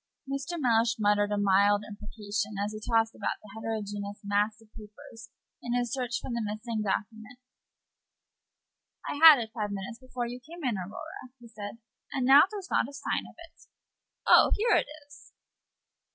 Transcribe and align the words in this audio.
I'm 0.25 0.33
afraid 0.33 0.49
that 0.49 0.57
Mr. 0.57 0.61
Mellish 0.61 0.95
muttered 0.97 1.31
an 1.31 1.45
oath 1.47 1.81
as 2.01 2.73
he 2.73 2.79
tossed 2.89 3.13
about 3.13 3.37
the 3.43 3.51
heterogeneous 3.53 4.19
mass 4.23 4.59
of 4.59 4.73
papers 4.73 5.29
in 5.61 5.75
his 5.75 5.93
search 5.93 6.19
for 6.19 6.31
the 6.31 6.41
missing 6.43 6.81
document. 6.81 7.37
"I 9.07 9.17
had 9.23 9.37
it 9.37 9.51
five 9.53 9.69
minutes 9.71 9.99
before 9.99 10.25
you 10.25 10.39
came 10.39 10.63
in, 10.63 10.75
Aurora," 10.75 11.37
he 11.39 11.47
said, 11.47 11.77
"and 12.11 12.25
now 12.25 12.45
there's 12.49 12.71
not 12.71 12.89
a 12.89 12.93
sign 12.93 13.27
of 13.29 13.35
it 13.45 13.67
oh, 14.27 14.51
here 14.55 14.75
it 14.75 14.87
is!" 15.05 15.33